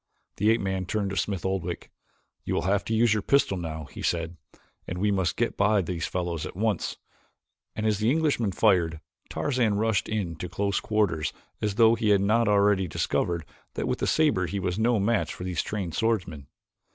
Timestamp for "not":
12.21-12.47